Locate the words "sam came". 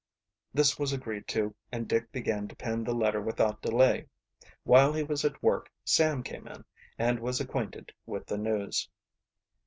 5.85-6.47